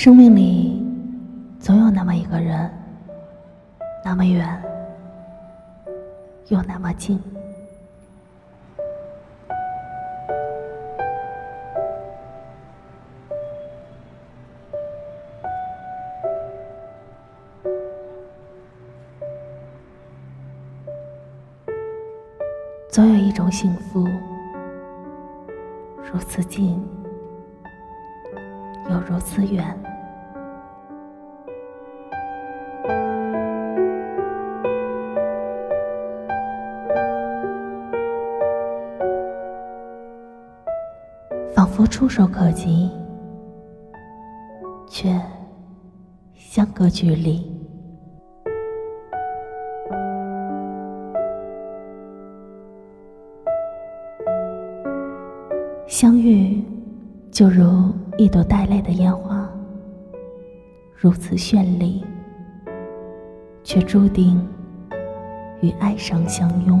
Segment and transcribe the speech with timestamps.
[0.00, 0.80] 生命里
[1.58, 2.70] 总有那么一个人，
[4.04, 4.62] 那么远，
[6.50, 7.20] 又那么近。
[22.88, 24.06] 总有一种幸福，
[26.04, 26.80] 如此近，
[28.88, 29.76] 又如此远。
[41.88, 42.90] 触手可及，
[44.88, 45.20] 却
[46.34, 47.50] 相隔距离。
[55.86, 56.62] 相遇，
[57.30, 59.50] 就如一朵带泪的烟花，
[60.94, 62.04] 如此绚丽，
[63.64, 64.46] 却注定
[65.60, 66.80] 与哀伤相拥。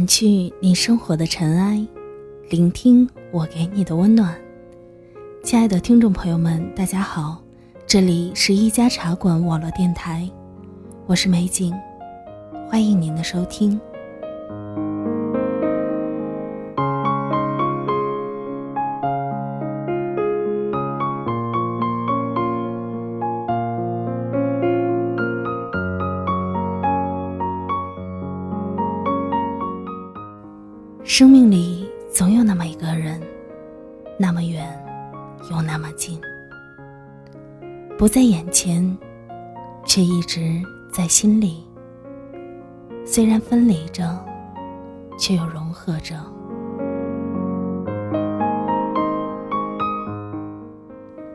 [0.00, 1.86] 掸去你生活的尘埃，
[2.48, 4.34] 聆听我给你的温暖。
[5.42, 7.42] 亲爱的听众朋友们，大家好，
[7.86, 10.26] 这里是一家茶馆网络电台，
[11.06, 11.74] 我是美景，
[12.66, 13.78] 欢迎您的收听。
[38.00, 38.96] 不在眼前，
[39.84, 40.40] 却一直
[40.90, 41.62] 在心里。
[43.04, 44.18] 虽然分离着，
[45.18, 46.16] 却又融合着。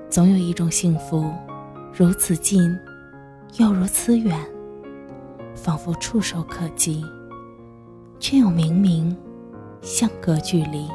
[0.09, 1.31] 总有一种幸福，
[1.93, 2.75] 如此近，
[3.59, 4.35] 又如此远，
[5.53, 7.05] 仿佛触手可及，
[8.17, 9.15] 却又明明。
[9.83, 10.89] 相隔距离，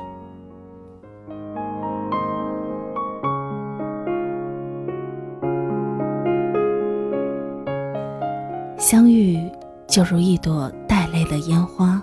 [8.80, 9.38] 相遇
[9.86, 12.02] 就如一朵带泪的烟花，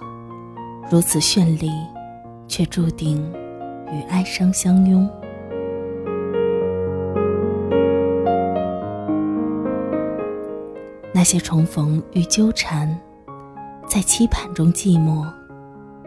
[0.91, 1.71] 如此绚丽，
[2.47, 3.17] 却注定
[3.91, 5.09] 与哀伤相拥。
[11.11, 12.95] 那些重逢与纠缠，
[13.87, 15.25] 在期盼中寂寞。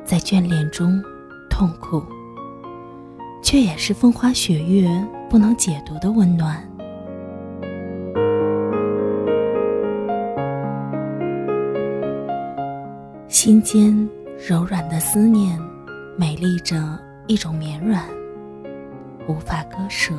[0.04, 1.02] 在眷恋中
[1.48, 2.02] 痛苦，
[3.42, 4.88] 却也是风花雪月
[5.28, 6.64] 不能解读的温暖。
[13.42, 14.06] 心间
[14.46, 15.58] 柔软的思念，
[16.14, 16.76] 美丽着
[17.26, 18.04] 一种绵软，
[19.26, 20.12] 无法割舍，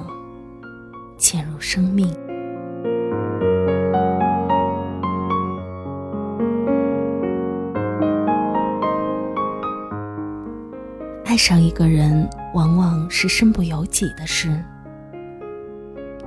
[1.20, 2.12] 嵌入生命。
[11.24, 14.50] 爱上一个人，往往是身不由己的事。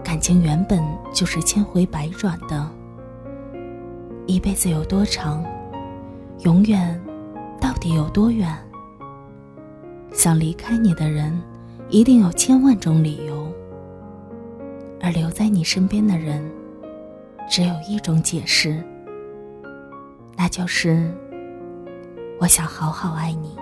[0.04, 0.80] 感情原本
[1.12, 2.64] 就是千回百转的，
[4.26, 5.44] 一辈子有多长，
[6.44, 7.00] 永远
[7.58, 8.54] 到底有多远？
[10.12, 11.40] 想离开你的人，
[11.88, 13.50] 一定有千万种理由；
[15.00, 16.44] 而留在你身边的人，
[17.48, 18.84] 只有一种解释，
[20.36, 21.10] 那就是
[22.38, 23.56] 我想好好爱你。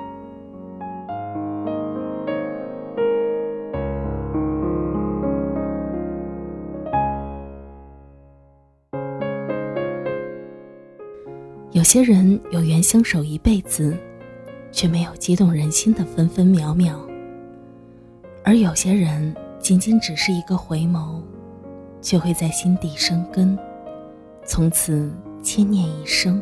[11.82, 13.98] 有些人有缘相守一辈子，
[14.70, 16.94] 却没有激动人心的分分秒秒；
[18.44, 21.20] 而有些人仅仅只是一个回眸，
[22.00, 23.58] 却会在心底生根，
[24.46, 25.12] 从此
[25.42, 26.40] 牵念一生。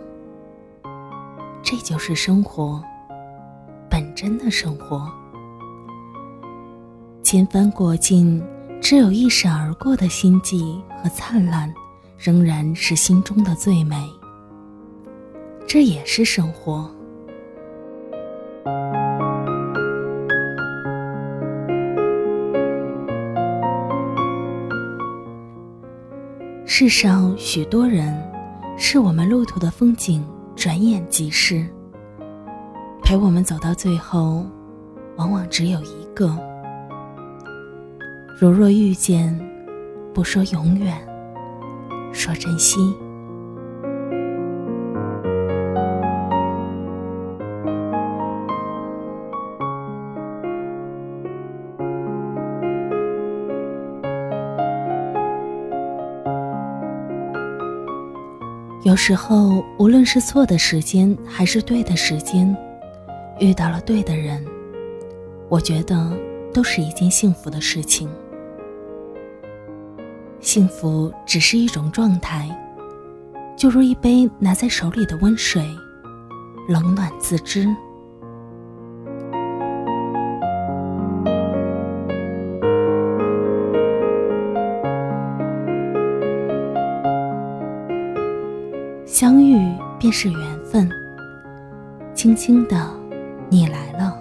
[1.62, 2.84] 这就是生活，
[3.88, 5.10] 本真的生活。
[7.22, 8.44] 千帆过尽，
[8.78, 11.72] 只有一闪而过的心悸和灿烂，
[12.19, 14.06] 仍然是心中的最美。
[15.72, 16.90] 这也是生活。
[26.67, 28.20] 世上许多人，
[28.76, 30.25] 是我们路途的风景，
[30.56, 31.64] 转眼即逝。
[33.05, 34.44] 陪我们走到最后，
[35.14, 36.37] 往往只有一个。
[38.40, 39.38] 如若遇见，
[40.12, 40.96] 不说永远，
[42.12, 42.93] 说珍惜。
[58.82, 62.56] 有时候，无论是错的时间还是对的时间，
[63.38, 64.43] 遇到了对的人，
[65.50, 66.11] 我觉得
[66.50, 68.09] 都是一件幸福的事情。
[70.41, 72.49] 幸福只是一种状态，
[73.55, 75.62] 就如一杯拿在手里的温水，
[76.67, 77.69] 冷暖自知。
[89.12, 89.58] 相遇
[89.98, 90.88] 便是缘分，
[92.14, 92.76] 轻轻的，
[93.48, 94.16] 你来了，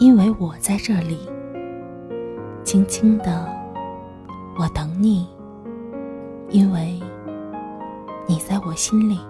[0.00, 1.20] 因为我在这里。
[2.64, 3.48] 轻轻的，
[4.58, 5.24] 我等你，
[6.48, 6.98] 因为
[8.26, 9.20] 你在我心里。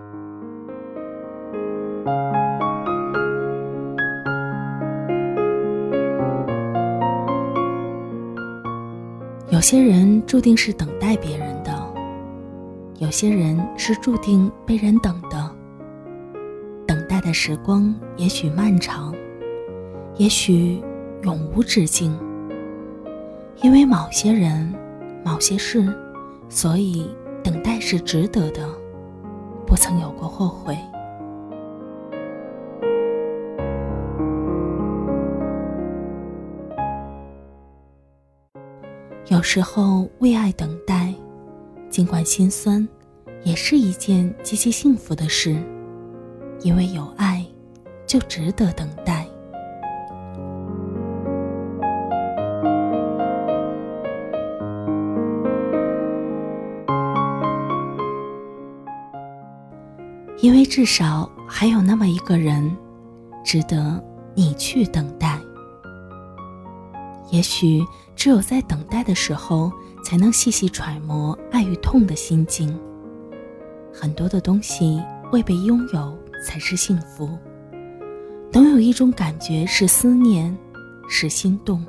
[9.50, 11.80] 有些人注定是等待别人的。
[13.00, 15.56] 有些人是注定被人等的，
[16.87, 19.14] 等待的时光也许漫长，
[20.17, 20.82] 也许
[21.23, 22.14] 永无止境。
[23.62, 24.70] 因为某些人、
[25.25, 25.91] 某些事，
[26.50, 27.11] 所以
[27.43, 28.69] 等待是值得的，
[29.67, 30.76] 不曾有过后悔。
[39.29, 41.14] 有时候为爱等待。
[41.90, 42.88] 尽管心酸，
[43.42, 45.60] 也是一件极其幸福的事，
[46.62, 47.44] 因为有爱，
[48.06, 49.26] 就值得等待。
[60.42, 62.75] 因为至少还有那么一个人，
[63.44, 64.02] 值得
[64.34, 65.30] 你去等待。
[67.31, 67.82] 也许
[68.15, 69.71] 只有在等待的时候。
[70.03, 72.75] 才能细细揣摩爱与痛的心境。
[73.93, 74.99] 很多的东西
[75.31, 77.29] 未被拥有才是幸福。
[78.50, 80.56] 总有一种感觉是思念，
[81.06, 81.85] 是心动。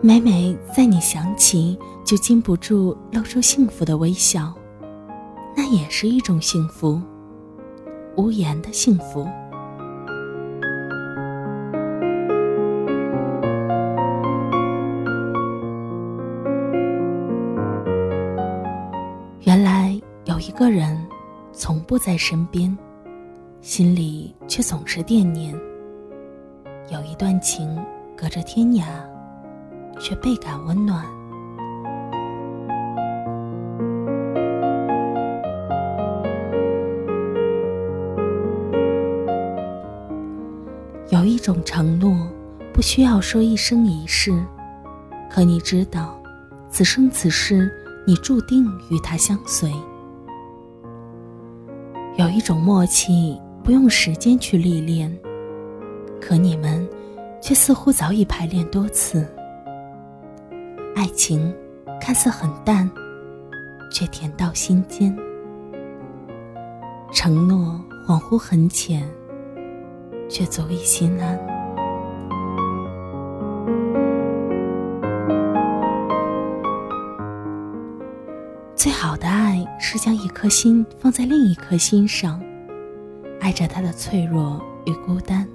[0.00, 4.52] 每每在你想起，就禁不住露出幸福的微笑，
[5.56, 7.00] 那也是一种幸福，
[8.16, 9.26] 无言的幸福。
[20.58, 20.98] 个人
[21.52, 22.76] 从不在身边，
[23.60, 25.54] 心里却总是惦念。
[26.90, 27.78] 有一段情
[28.16, 28.82] 隔着天涯，
[30.00, 31.06] 却倍感温暖。
[41.10, 42.26] 有一种承诺，
[42.74, 44.44] 不需要说一生一世，
[45.30, 46.20] 可你知道，
[46.68, 47.70] 此生此世，
[48.04, 49.72] 你注定与他相随。
[52.18, 55.16] 有一种默契，不用时间去历练，
[56.20, 56.84] 可你们
[57.40, 59.24] 却似乎早已排练多次。
[60.96, 61.54] 爱情
[62.00, 62.90] 看似很淡，
[63.92, 65.14] 却甜到心间；
[67.12, 69.08] 承诺恍惚很浅，
[70.28, 71.57] 却足以心安。
[79.98, 82.40] 将一颗心放在另一颗心上，
[83.40, 85.46] 爱着他的脆弱与孤单。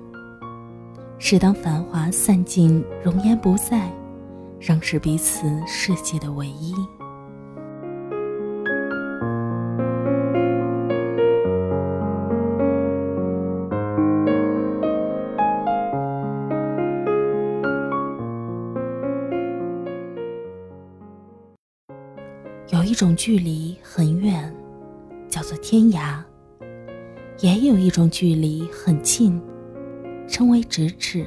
[1.17, 3.89] 是当繁华散尽，容颜不在，
[4.59, 6.75] 仍是彼此世界的唯一。
[22.93, 24.55] 一种距离很远，
[25.27, 26.23] 叫做天涯；
[27.39, 29.41] 也有一种距离很近，
[30.27, 31.25] 称为咫尺。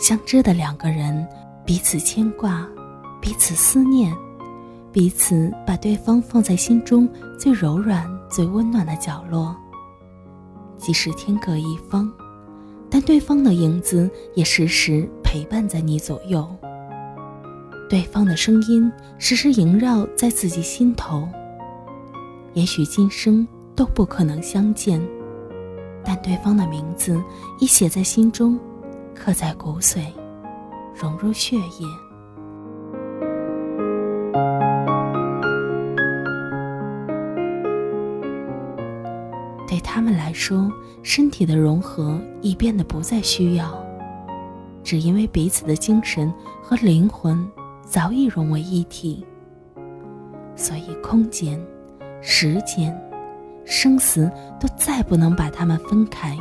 [0.00, 1.28] 相知的两个人，
[1.66, 2.66] 彼此牵挂，
[3.20, 4.10] 彼此思念，
[4.90, 7.06] 彼此把对方放在心中
[7.38, 9.54] 最柔软、最温暖的角落。
[10.82, 12.12] 即使天各一方，
[12.90, 16.44] 但对方的影子也时时陪伴在你左右。
[17.88, 21.28] 对方的声音时时萦绕在自己心头。
[22.54, 23.46] 也许今生
[23.76, 25.00] 都不可能相见，
[26.04, 27.22] 但对方的名字
[27.60, 28.58] 已写在心中，
[29.14, 30.00] 刻在骨髓，
[31.00, 32.11] 融入血液。
[40.44, 40.68] 说，
[41.04, 43.72] 身体的融合已变得不再需要，
[44.82, 47.48] 只因为彼此的精神和灵魂
[47.84, 49.24] 早已融为一体，
[50.56, 51.64] 所以空间、
[52.20, 52.92] 时间、
[53.64, 56.36] 生死都再不能把他们分开。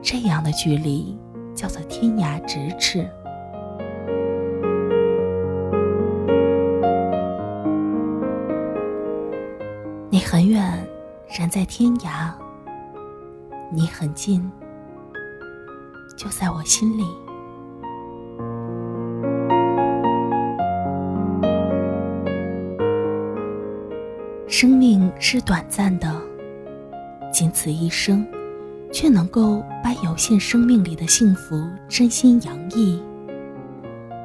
[0.00, 1.18] 这样的距离
[1.56, 3.04] 叫做天涯咫尺。
[10.08, 10.86] 你很远，
[11.28, 12.32] 人在天涯；
[13.74, 14.50] 你很近，
[16.14, 17.04] 就在我心里。
[24.46, 26.20] 生命是短暂的，
[27.32, 28.26] 仅此一生，
[28.92, 33.02] 却能够把有限生命里的幸福真心洋溢。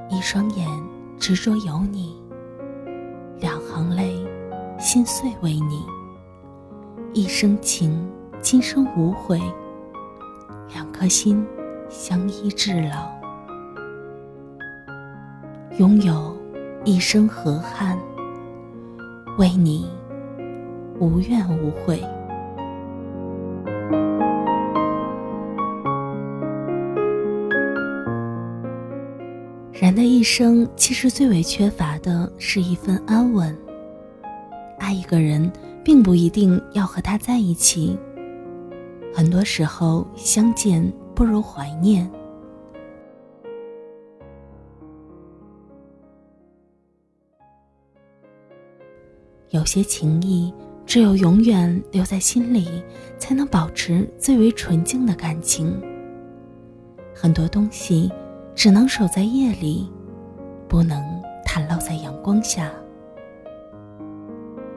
[0.10, 0.68] 一双眼
[1.18, 2.22] 执着有你，
[3.40, 4.14] 两行泪。
[4.80, 5.84] 心碎为你，
[7.12, 8.08] 一生情，
[8.50, 9.42] 今生无悔。
[10.74, 11.46] 两颗心
[11.90, 13.12] 相依至老，
[15.78, 16.34] 拥有
[16.86, 17.98] 一生和酣，
[19.38, 19.92] 为你
[20.98, 22.02] 无怨无悔。
[29.74, 33.54] 人的一生，其实最为缺乏的是一份安稳。
[34.80, 35.52] 爱一个人，
[35.84, 38.00] 并不一定要和他在一起。
[39.18, 42.08] 很多时候，相见不如怀念。
[49.50, 50.54] 有些情谊，
[50.86, 52.84] 只有永远留在心里，
[53.18, 55.82] 才能保持最为纯净的感情。
[57.12, 58.14] 很多东西，
[58.54, 59.92] 只能守在夜里，
[60.68, 61.02] 不能
[61.44, 62.72] 袒露在阳光下。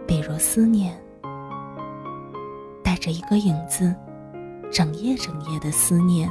[0.07, 0.99] 比如思念，
[2.83, 3.95] 带着一个影子，
[4.71, 6.31] 整夜整夜的思念。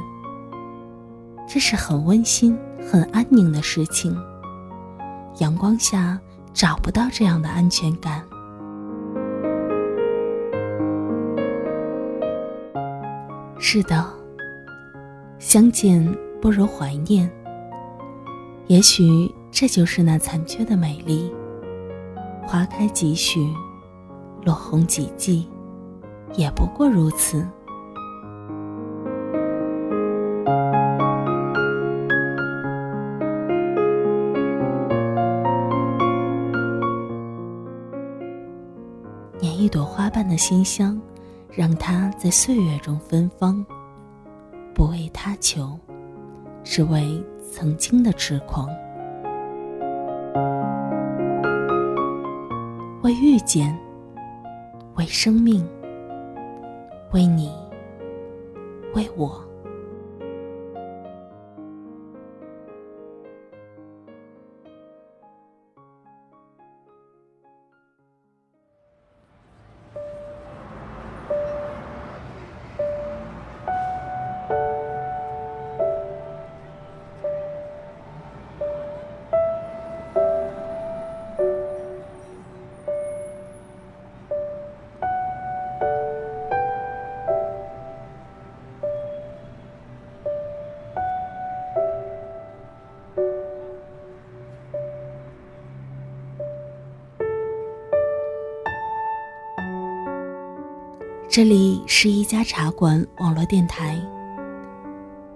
[1.48, 2.56] 这是很温馨、
[2.90, 4.16] 很安宁的事情。
[5.38, 6.18] 阳光下
[6.52, 8.24] 找不到这样的安全感。
[13.58, 14.04] 是的，
[15.38, 16.06] 相见
[16.40, 17.30] 不如怀念。
[18.68, 21.32] 也许这就是那残缺的美丽。
[22.46, 23.52] 花开几许？
[24.44, 25.46] 落红几季，
[26.34, 27.46] 也不过如此。
[39.40, 41.00] 捻一朵花瓣的馨香，
[41.50, 43.64] 让它在岁月中芬芳。
[44.74, 45.78] 不为他求，
[46.62, 48.68] 只为曾经的痴狂。
[53.02, 53.76] 为遇见。
[54.96, 55.66] 为生命，
[57.12, 57.50] 为你，
[58.94, 59.42] 为我。
[101.40, 103.98] 这里是一家茶馆网络电台。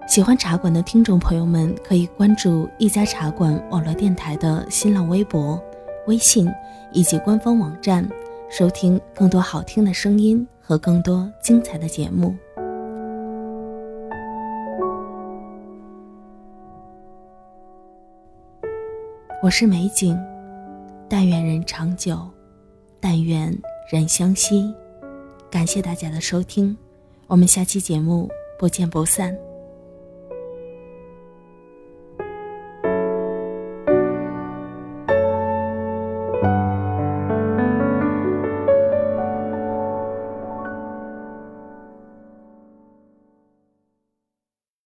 [0.07, 5.59] 喜欢茶馆的听众朋友们，可以关注一家茶馆网络电台的新浪微博、
[6.05, 6.47] 微信
[6.91, 8.07] 以及官方网站，
[8.51, 12.35] 收听更多好听的声音和更多精彩的节目。
[19.41, 20.15] 我是美景，
[21.09, 22.19] 但愿人长久，
[22.99, 23.51] 但愿
[23.91, 24.71] 人相惜。
[25.55, 26.75] 感谢大家的收听，
[27.27, 29.33] 我们下期节目不见不散。